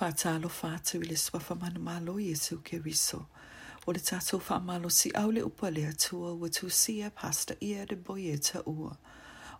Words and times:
Faatalofa 0.00 0.74
atu 0.74 0.96
i 1.02 1.06
le 1.06 1.16
suafa 1.16 1.54
manamalo 1.54 2.18
Iesu 2.20 2.58
Keriso. 2.64 3.26
O 3.86 3.92
le 3.92 3.98
tatou 4.00 4.40
whaamalo 4.40 4.90
si 4.90 5.10
au 5.12 5.30
le 5.30 5.42
upa 5.42 5.70
le 5.70 5.84
atua 5.86 6.32
wa 6.34 6.48
tusia 6.48 7.10
pasta 7.10 7.54
ia 7.60 7.84
de 7.86 7.96
boye 7.96 8.38
ta 8.38 8.62
ua. 8.66 8.96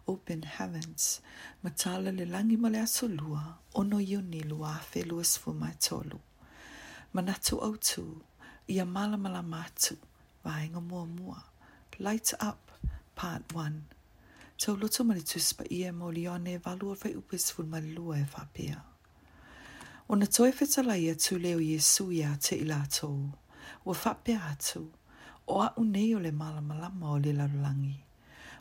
Open 0.08 0.40
heavens, 0.42 1.20
matala 1.62 2.10
le 2.10 2.24
langi 2.24 2.56
ma 2.56 2.70
le 2.70 2.78
lua, 3.18 3.58
ono 3.74 3.98
ioni 3.98 4.40
lua 4.48 4.80
fe 4.90 5.02
lua 5.04 5.22
sfu 5.24 5.52
mai 5.52 5.74
tolu. 5.78 6.18
Manatu 7.12 7.60
au 7.60 7.76
tu, 7.76 8.22
ia 8.66 8.86
mala 8.86 9.18
mala 9.18 9.42
matu, 9.42 9.98
vaenga 10.44 10.80
mua 10.80 11.04
mua. 11.04 11.44
Lights 11.98 12.32
up, 12.40 12.70
part 13.14 13.52
one. 13.54 13.82
Tau 14.56 14.74
loto 14.74 15.04
mani 15.04 15.20
tuspa 15.20 15.64
ia 15.70 15.92
mo 15.92 16.08
lione 16.10 16.56
valua 16.58 16.96
fai 16.96 17.12
upes 17.16 17.52
fulmalua 17.52 18.16
e 18.18 18.24
pia. 18.54 18.82
O 20.10 20.16
na 20.18 20.26
toi 20.26 20.50
whetalaia 20.58 21.12
tū 21.22 21.36
leo 21.42 21.60
Iesu 21.62 22.04
ia 22.12 22.32
te 22.42 22.56
ila 22.58 22.80
tō. 22.90 23.08
Ua 23.86 23.94
whape 24.00 24.32
atu. 24.36 24.80
O 25.46 25.60
a 25.62 25.68
unei 25.78 26.08
o 26.14 26.18
le 26.24 26.32
malamalama 26.38 27.10
o 27.12 27.18
le 27.26 27.32
larulangi. 27.36 27.94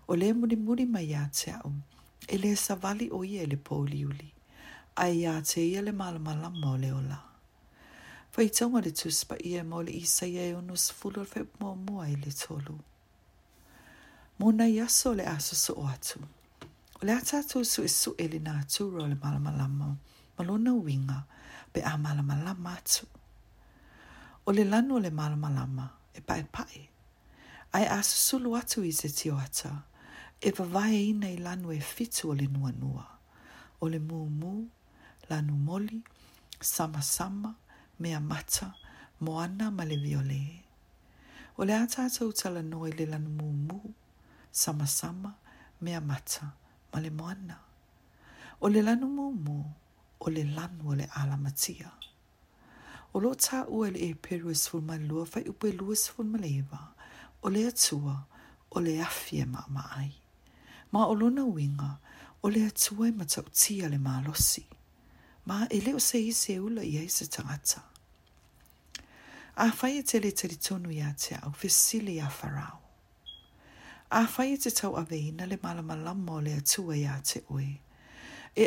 O 0.07 0.13
le 0.16 0.27
muri 0.38 0.55
muri 0.66 0.85
mai 0.85 1.07
a 1.16 1.23
te 1.34 1.52
au. 1.63 1.71
E 2.27 2.38
le 2.43 2.52
sa 2.55 2.76
vali 2.84 3.07
o 3.12 3.23
ia 3.26 3.41
e 3.43 3.45
le 3.49 3.57
pōliuli. 3.66 4.30
A 5.02 5.09
ia 5.09 5.34
te 5.41 5.66
ia 5.71 5.81
le 5.81 5.91
malamalama 6.02 6.73
o 6.73 6.76
le 6.84 6.91
ola. 6.99 7.17
Whai 8.35 8.49
taunga 8.57 8.84
le 8.85 8.91
tūspa 9.02 9.41
ia 9.52 9.63
mo 9.71 9.81
le 9.88 9.91
isa 10.04 10.27
ia 10.29 10.43
e 10.43 10.54
onus 10.59 10.85
fulor 10.99 11.26
fai 11.31 11.43
mua 11.59 11.73
mua 11.88 12.05
i 12.09 12.16
le 12.27 12.31
tōlu. 12.43 12.77
Mō 14.40 14.54
nai 14.59 14.77
aso 14.85 15.13
le 15.18 15.26
aso 15.34 15.55
so 15.66 15.73
o 15.81 15.88
atu. 15.95 16.21
O 17.02 17.05
le 17.09 17.13
atatū 17.18 17.66
su 17.73 17.81
e 17.84 17.88
su 17.99 18.13
e 18.21 18.27
le 18.35 18.40
nātūro 18.49 19.07
le 19.09 19.16
malamalama 19.26 19.85
o 19.85 19.90
le 19.95 20.18
ma 20.39 20.43
lona 20.49 20.71
uiga 20.84 21.20
pe 21.73 21.79
a 21.84 21.93
malamalama 22.03 22.71
atu 22.79 23.05
o 24.48 24.52
le 24.57 24.63
lanu 24.71 24.91
o 24.98 25.02
le 25.05 25.12
malamalama 25.20 25.85
e 26.18 26.23
paʻepaʻe 26.27 26.82
ae 27.77 27.85
a 27.85 27.99
susulu 28.09 28.49
atu 28.62 28.79
i 28.87 28.91
se 28.99 29.10
tioata 29.20 29.71
e 30.40 30.49
vavaeina 30.57 31.27
i 31.27 31.37
lanu 31.45 31.67
e 31.76 31.82
fitu 31.93 32.23
o 32.32 32.35
le 32.40 32.45
nuanua 32.55 33.05
o 33.84 33.90
le 33.93 33.99
mumu 34.07 34.54
lanu 35.29 35.54
moli 35.67 35.99
samasama 36.73 37.51
mea 38.01 38.21
mata 38.32 38.67
moana 39.26 39.65
ma 39.77 39.84
le 39.90 39.98
viole 40.05 40.41
o 41.60 41.67
le 41.67 41.73
a 41.76 41.84
tatou 41.93 42.29
talanoa 42.40 42.85
i 42.87 42.93
le 42.99 43.05
lanu 43.12 43.29
mumu 43.40 43.77
samasama 44.62 45.32
mea 45.84 46.01
mata 46.10 46.45
ma 46.93 46.98
le 47.04 47.12
moana 47.20 47.55
o 48.63 48.67
le 48.73 48.79
lanu 48.87 49.07
mumu 49.17 49.60
o 50.20 50.29
le 50.29 50.43
lanu 50.43 50.91
o 50.91 50.95
le 50.95 51.07
ala 51.15 51.37
matia. 51.37 51.91
O 53.13 53.20
lo 53.20 53.34
ta 53.34 53.65
ua 53.67 53.89
le 53.89 53.99
e 54.09 54.13
peru 54.13 54.51
e 54.51 54.55
sifun 54.61 54.84
ma 54.87 54.95
lua 55.07 55.26
fai 55.31 55.43
upe 55.51 55.67
lua 55.79 55.95
sifun 56.03 56.27
ma 56.31 56.37
lewa, 56.37 56.79
o 57.45 57.49
le 57.53 57.61
atua, 57.71 58.15
o 58.71 58.77
le 58.85 58.93
afie 59.01 59.45
ma 59.53 59.61
ma 59.76 59.84
ai. 59.99 60.11
Ma 60.91 61.05
o 61.07 61.13
luna 61.13 61.43
winga, 61.55 61.91
o 62.43 62.48
le 62.53 62.61
atua 62.70 63.07
e 63.07 63.11
matau 63.11 63.45
tia 63.59 63.85
le 63.91 63.98
ma 64.06 64.22
losi. 64.25 64.63
Ma 65.47 65.57
e 65.75 65.79
leo 65.85 66.00
se 66.07 66.17
i 66.22 66.31
se 66.33 66.53
ula 66.59 66.83
i 66.83 66.97
aise 67.01 67.25
tangata. 67.33 67.79
A 69.66 69.72
fai 69.72 69.94
e 70.00 70.03
te 70.09 70.17
le 70.23 70.31
teritonu 70.39 70.89
ia 71.00 71.09
te 71.22 71.33
au 71.45 71.51
fesili 71.61 72.16
a 72.19 72.29
farao. 72.38 72.78
A 74.11 74.22
fai 74.33 74.50
e 74.53 74.57
te 74.63 74.72
tau 74.79 74.94
aveina 75.01 75.44
le 75.50 75.57
malamalama 75.63 76.31
o 76.38 76.41
le 76.45 76.53
atua 76.59 76.91
ia 76.97 77.22
te 77.23 77.44
oe. 77.47 77.47
A 77.47 77.47
fai 77.47 77.47
e 77.47 77.47
te 77.47 77.47
tau 77.47 77.51
aveina 77.51 77.51
le 77.56 77.56
malamalama 77.56 77.56
o 77.56 77.56
le 77.56 77.61
atua 77.63 77.63
ia 77.63 77.63
te 77.63 77.63
oe. 77.63 77.69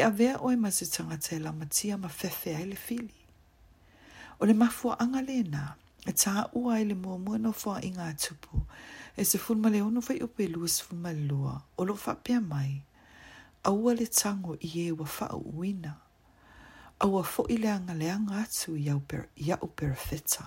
avea 0.01 0.37
oe 0.41 0.55
ma 0.57 0.69
se 0.71 0.87
tangata 0.87 1.35
e 1.37 1.39
lamatia 1.39 1.97
ma 1.99 2.11
whewhea 2.23 2.61
ele 2.61 2.77
whili. 2.91 3.15
O 4.41 4.47
le 4.47 4.53
mafua 4.55 4.99
anga 5.01 5.21
na, 5.23 5.75
e 6.07 6.13
tā 6.13 6.49
ua 6.53 6.81
ele 6.81 6.95
mua 6.95 7.19
mua 7.19 7.39
no 7.39 7.53
fua 7.53 7.81
inga 7.83 8.05
atupu, 8.07 8.65
e 9.17 9.25
se 9.25 9.39
fulma 9.39 9.71
le 9.71 9.83
ono 9.83 10.01
whai 10.01 10.23
upe 10.23 10.47
se 10.69 10.83
fulma 10.85 11.13
lua, 11.13 11.61
o 11.77 11.85
lo 11.85 11.95
whapea 12.07 12.41
mai, 12.41 12.83
a 13.65 13.71
ua 13.71 13.95
le 13.95 14.07
tango 14.07 14.55
i 14.61 14.87
e 14.89 14.93
wa 14.93 15.07
wha 15.19 15.37
uina. 15.39 15.97
A 17.01 17.07
ua 17.07 17.23
fo 17.23 17.45
i 17.49 17.57
le 17.57 17.69
anga 17.69 17.93
atu 18.39 18.77
i 18.77 18.89
au 18.91 19.67
pera 19.69 19.95
feta. 19.97 20.47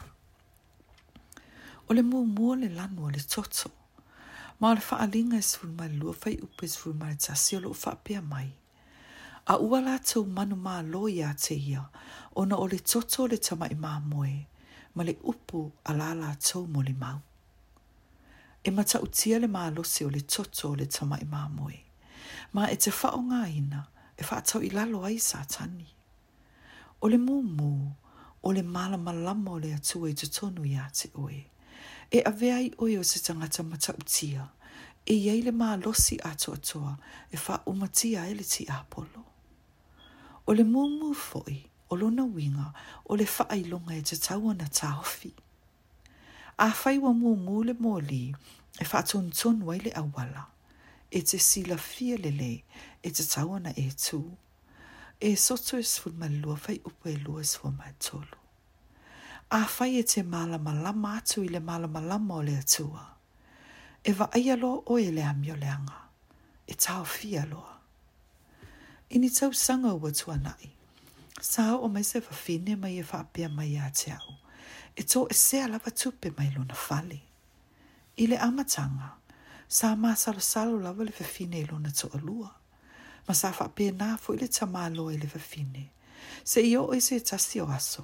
O 1.89 1.93
le 1.93 2.01
mua 2.01 2.23
mua 2.23 2.55
le 2.55 2.69
lanu 2.69 3.05
o 3.05 3.09
le 3.09 3.19
toto, 3.19 3.69
ma 4.59 4.73
le 4.73 4.81
wha 4.89 4.97
alinga 4.99 5.41
se 5.41 5.57
fulma 5.59 5.87
lua 5.87 6.13
fai 6.13 6.39
upe 6.41 6.67
fulma 6.67 7.09
le 7.09 7.15
tasi 7.15 7.55
o 7.55 7.59
lo 7.59 7.71
whapea 7.71 8.21
mai. 8.21 8.53
a 9.47 9.57
ua 9.57 9.79
la 9.81 9.99
manu 10.25 10.55
mā 10.55 10.81
loia 10.91 11.33
te 11.37 11.53
ia, 11.53 11.83
ona 12.35 12.55
o 12.57 12.67
le 12.67 12.79
toto 12.79 13.27
le 13.27 13.37
tama 13.37 13.67
i 13.69 13.75
mā 13.75 13.99
moe, 14.01 14.45
ma 14.95 15.03
le 15.03 15.15
upu 15.23 15.71
a 15.83 15.93
la 15.93 16.13
la 16.15 16.33
mo 16.67 16.81
le 16.81 16.93
mau. 16.97 17.19
E 18.63 18.71
mata 18.71 18.99
utia 19.01 19.37
le 19.39 19.47
mā 19.47 19.69
losi 19.69 20.03
o 20.03 20.09
le 20.09 20.21
toto 20.21 20.73
le 20.75 20.85
tama 20.87 21.19
i 21.21 21.25
mā 21.25 21.47
moe, 21.49 21.79
ma 22.53 22.67
e 22.71 22.75
te 22.75 22.89
whao 22.89 23.21
ngā 23.21 23.43
ina, 23.57 23.85
e 24.17 24.23
wha 24.23 24.41
tau 24.41 24.63
i 24.63 24.69
lalo 24.69 25.03
ai 25.05 25.19
sā 25.19 25.45
tani. 25.45 25.85
O 27.01 27.07
le 27.07 27.17
mūmū, 27.17 27.91
o 28.41 28.51
le 28.51 28.63
mala 28.63 28.97
malama 28.97 29.51
o 29.51 29.57
le 29.59 29.75
atua 29.75 30.09
e 30.09 30.11
i 30.11 30.15
te 30.15 30.27
tonu 30.27 30.65
i 30.65 30.73
te 30.91 31.11
oe, 31.13 31.45
e 32.09 32.21
avea 32.25 32.57
i 32.61 32.71
oe 32.79 32.97
o 32.97 33.03
se 33.03 33.19
tangata 33.21 33.61
mata 33.63 33.93
utia, 33.93 34.49
e 35.05 35.13
iei 35.13 35.41
le 35.43 35.51
mā 35.51 35.77
losi 35.85 36.17
ato 36.25 36.51
atoa, 36.53 36.97
e 37.31 37.37
wha 37.37 37.61
umatia 37.67 38.25
ele 38.25 38.43
ti 38.43 38.65
apolo 38.65 39.34
o 40.47 40.53
le 40.53 40.63
mumu 40.63 41.13
foi 41.13 41.65
o 41.89 41.95
lona 41.95 42.23
winga 42.23 42.73
o 43.09 43.15
le 43.15 43.25
lunga 43.67 43.95
e 43.97 44.01
te 44.01 44.15
tau 44.17 44.49
ana 44.49 44.65
tāwhi. 44.65 45.33
A 46.57 46.69
whai 46.69 46.97
wa 46.99 47.11
mumu 47.13 47.63
le 47.63 47.73
mōli 47.73 48.33
e 48.79 48.85
whaton 48.85 49.31
ton 49.31 49.59
wai 49.65 49.79
le 49.79 49.91
awala 49.95 50.45
e 51.11 51.21
te 51.21 51.37
sila 51.37 51.77
fia 51.77 52.17
lele 52.17 52.63
e 53.03 53.09
te 53.11 53.23
tau 53.23 53.55
ana 53.55 53.71
e 53.75 53.89
tū 53.89 54.21
e 55.19 55.35
soto 55.35 55.77
e 55.79 55.83
sfu 55.83 56.11
malua 56.13 56.55
fai 56.55 56.77
upo 56.85 57.09
e 57.09 57.17
lua 57.17 57.41
e 57.41 57.45
sfu 57.45 57.71
mai 57.71 57.91
tolu. 57.99 58.37
A 59.49 59.65
whai 59.65 59.97
e 59.99 60.03
te 60.03 60.21
mala 60.23 60.59
malama 60.59 61.17
atu 61.17 61.41
i 61.43 61.47
le 61.49 61.59
mala 61.59 61.87
malama 61.87 62.35
o 62.37 62.41
le 62.43 62.57
atua. 62.61 63.15
E 64.03 64.11
va 64.13 64.29
aia 64.33 64.55
loa 64.55 64.83
o 64.85 64.99
e 64.99 65.09
le 65.11 65.23
amio 65.23 65.55
leanga. 65.55 66.05
E 66.67 66.73
tau 66.75 67.03
fia 67.05 67.43
i 69.09 69.17
ni 69.19 69.29
tau 69.29 69.53
sanga 69.53 69.93
ua 69.93 70.11
tua 70.11 70.37
nai. 70.37 70.69
Sa 71.41 71.61
hau 71.63 71.79
o 71.85 71.87
mai 71.87 72.03
se 72.03 72.19
fafine 72.21 72.75
mai 72.81 72.97
e 72.97 73.03
whaapia 73.09 73.49
mai 73.57 73.77
a 73.83 73.89
te 73.99 74.11
au. 74.19 74.31
E 74.95 75.01
tō 75.11 75.19
e 75.29 75.33
se 75.33 75.57
alawa 75.65 75.91
tupe 75.99 76.27
mai 76.37 76.49
luna 76.55 76.73
fali. 76.87 77.21
I 78.17 78.23
le 78.29 78.37
amatanga, 78.47 79.09
sa 79.77 79.87
ma 80.01 80.11
sala 80.23 80.39
salo 80.51 80.75
lawa 80.85 81.01
le 81.07 81.11
fafine 81.19 81.57
i 81.59 81.65
luna 81.71 81.89
tō 81.99 82.07
alua. 82.17 82.49
Ma 83.27 83.33
sa 83.39 83.47
whaapia 83.57 83.91
nā 83.99 84.09
fu 84.21 84.29
i 84.35 84.41
le 84.41 84.47
tamalo 84.55 85.03
i 85.11 85.17
le 85.21 85.27
fafine. 85.35 85.83
Se 86.49 86.59
i 86.63 86.73
o 86.77 86.83
i 86.93 86.97
e 86.97 87.01
se 87.07 87.15
tasi 87.29 87.57
o 87.61 87.67
aso, 87.77 88.03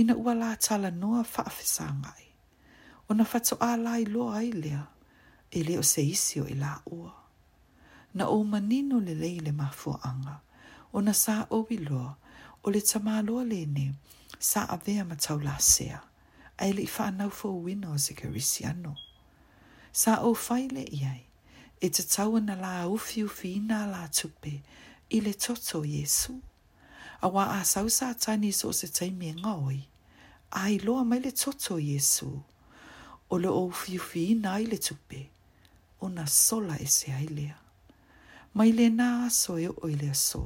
ina 0.00 0.14
ua 0.22 0.32
la 0.40 0.50
tala 0.66 0.90
noa 1.02 1.22
whaafisa 1.32 1.86
ngai. 2.02 2.26
O 3.08 3.14
na 3.16 3.24
fatoa 3.32 3.70
lai 3.84 4.04
loa 4.14 4.38
i 4.48 4.52
lea, 4.62 4.82
i 5.50 5.60
e 5.60 5.64
leo 5.66 5.82
se 5.92 6.02
isio 6.12 6.42
i 6.46 6.54
la 6.62 6.72
ua 6.98 7.25
na 8.16 8.28
o 8.32 8.44
manino 8.44 8.96
le 9.00 9.12
lei 9.14 9.38
le 9.44 9.52
mafuanga, 9.60 10.34
o 10.94 10.98
na 11.04 11.12
sa 11.12 11.36
o 11.56 11.66
loa, 11.88 12.12
o 12.64 12.70
le 12.74 12.80
tamaloa 12.90 13.44
le 13.52 13.60
ne, 13.76 13.86
sa 14.48 14.60
avea 14.74 15.02
ma 15.08 15.16
tau 15.24 15.36
la 15.46 15.56
sea, 15.72 15.98
a 16.60 16.64
ele 16.70 16.80
i 16.80 16.86
whanau 16.94 17.30
fo 17.38 17.48
wino 17.64 17.90
se 18.04 18.12
kerisiano. 18.20 18.92
Sa 20.00 20.12
o 20.24 20.30
faile 20.44 20.84
iai, 21.00 21.22
e 21.80 21.86
te 21.94 22.02
taua 22.12 22.40
na 22.48 22.54
la 22.64 22.72
ufi 22.94 23.20
ufi 23.28 23.48
ina 23.58 23.78
la 23.92 24.02
tupe, 24.16 24.54
i 25.12 25.18
le 25.24 25.32
toto 25.44 25.78
Yesu. 25.96 26.34
A 27.20 27.26
wa 27.34 27.44
a 27.60 27.64
sau 27.72 27.88
sa 27.98 28.06
tani 28.22 28.50
so 28.60 28.68
se 28.80 28.86
taimi 28.96 29.26
e 29.28 29.34
ngaoi, 29.40 29.80
a 30.52 30.72
i 30.74 30.78
loa 30.84 31.02
mai 31.10 31.20
le 31.24 31.32
toto 31.42 31.74
Yesu, 31.90 32.30
o 33.28 33.34
le 33.42 33.50
ufi 33.68 33.92
ufi 34.02 34.20
ina 34.32 34.50
i 34.56 34.64
le 34.72 34.78
tupe, 34.86 35.20
o 36.00 36.06
na 36.16 36.24
sola 36.46 36.76
e 36.80 36.88
se 36.98 37.08
ailea. 37.22 37.58
Mai 38.56 38.70
le 38.72 38.84
nā 38.88 39.06
aso 39.26 39.58
e 39.60 39.66
o 39.68 39.84
le 39.92 40.06
aso, 40.08 40.40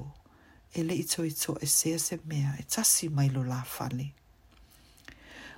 e 0.75 0.83
le 0.83 0.95
ito 0.99 1.23
ito 1.25 1.53
e 1.63 1.67
sea 1.67 1.97
se 1.99 2.17
mea 2.27 2.57
e 2.59 2.65
tasi 2.67 3.09
mai 3.09 3.31
lo 3.31 3.45
la 3.45 3.61
fale. 3.63 4.07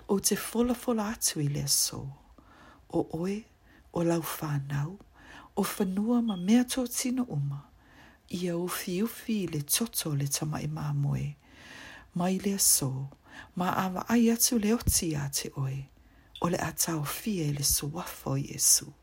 O 0.09 0.19
te 0.21 0.37
fola 0.37 0.75
fola 0.75 1.07
atu 1.15 1.41
i 1.41 1.49
le 1.49 1.63
aso, 1.63 2.03
o 2.93 3.07
oe, 3.17 3.39
o 3.95 4.05
lau 4.05 4.21
whanau, 4.37 4.99
o 5.57 5.65
whanua 5.65 6.21
ma 6.23 6.37
mea 6.37 6.67
tō 6.69 6.85
tino 6.93 7.25
uma, 7.39 7.63
ia 8.29 8.59
o 8.61 8.69
fi 8.69 8.99
ufi 9.07 9.47
le 9.49 9.63
toto 9.65 10.13
le 10.13 10.29
tama 10.29 10.61
i 10.61 10.69
mā 10.69 10.91
moe. 10.93 11.27
Mai 12.21 12.37
le 12.45 12.53
aso, 12.61 12.91
ma 13.57 13.73
awa 13.87 14.05
ai 14.13 14.29
atu 14.29 14.59
le 14.61 14.75
oti 14.77 15.15
a 15.17 15.25
te 15.33 15.49
oe, 15.57 15.85
o 16.43 16.53
le 16.53 16.61
atao 16.61 17.03
fie 17.05 17.49
le 17.57 17.65
suwafo 17.65 18.37
i 18.37 18.51
esu. 18.61 18.85
Jesu. 18.93 18.97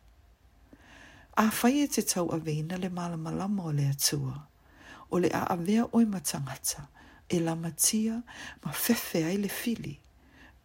A 1.41 1.47
whai 1.47 1.77
e 1.83 1.87
te 1.87 2.01
tau 2.03 2.27
a 2.35 2.37
vena 2.37 2.75
le 2.77 2.89
mala 2.89 3.15
malama 3.15 3.63
o 3.67 3.71
le 3.71 3.85
atua. 3.87 4.35
O 5.09 5.19
le 5.19 5.29
a 5.33 5.45
avea 5.55 5.85
oi 5.95 6.03
matangata. 6.05 6.81
E 7.33 7.39
la 7.39 7.55
matia 7.55 8.15
ma 8.63 8.71
fefe 8.73 9.19
ai 9.23 9.37
le 9.37 9.47
fili. 9.47 9.95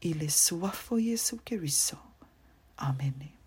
I 0.08 0.12
le 0.14 0.26
suafo 0.28 0.98
Jesu 0.98 1.36
Keriso. 1.46 1.96
Amene. 2.78 3.14
Amen. 3.22 3.43